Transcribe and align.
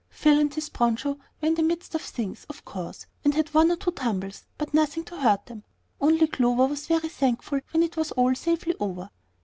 Phil 0.09 0.39
and 0.39 0.51
his 0.51 0.67
broncho 0.67 1.09
were 1.41 1.47
in 1.47 1.53
the 1.53 1.61
midst 1.61 1.93
of 1.93 2.01
things, 2.01 2.43
of 2.49 2.65
course, 2.65 3.05
and 3.23 3.35
had 3.35 3.49
one 3.53 3.71
or 3.71 3.75
two 3.75 3.91
tumbles, 3.91 4.45
but 4.57 4.73
nothing 4.73 5.03
to 5.03 5.19
hurt 5.19 5.45
them; 5.45 5.63
only 6.01 6.25
Clover 6.25 6.65
was 6.65 6.87
very 6.87 7.07
thankful 7.09 7.59
when 7.71 7.83
it 7.83 7.95
was 7.97 8.11
all 8.13 8.33
safely 8.33 8.73
over. 8.79 9.11